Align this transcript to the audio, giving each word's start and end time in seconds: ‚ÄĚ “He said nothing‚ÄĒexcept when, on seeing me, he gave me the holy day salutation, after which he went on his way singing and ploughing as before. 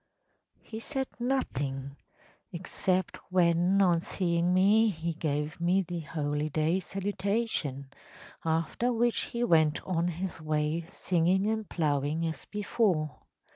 ‚ÄĚ 0.01 0.67
“He 0.67 0.79
said 0.79 1.07
nothing‚ÄĒexcept 1.19 3.17
when, 3.29 3.83
on 3.83 4.01
seeing 4.01 4.51
me, 4.51 4.89
he 4.89 5.13
gave 5.13 5.61
me 5.61 5.83
the 5.83 5.99
holy 5.99 6.49
day 6.49 6.79
salutation, 6.79 7.91
after 8.43 8.91
which 8.91 9.25
he 9.25 9.43
went 9.43 9.79
on 9.83 10.07
his 10.07 10.41
way 10.41 10.85
singing 10.89 11.45
and 11.45 11.69
ploughing 11.69 12.25
as 12.25 12.45
before. 12.45 13.19